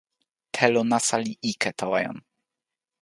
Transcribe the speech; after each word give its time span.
telo 0.55 0.81
nasa 0.89 1.15
li 1.23 1.33
ike 1.51 1.69
tawa 1.79 1.97
jan. 2.03 2.17